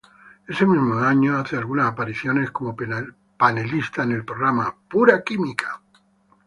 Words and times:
Ese 0.47 0.65
mismo 0.65 0.95
año 0.95 1.37
hace 1.37 1.57
algunas 1.57 1.85
apariciones 1.91 2.49
como 2.49 2.75
panelista 3.37 4.01
en 4.01 4.13
el 4.13 4.25
programa 4.25 4.75
"Pura 4.89 5.23
Química". 5.23 5.79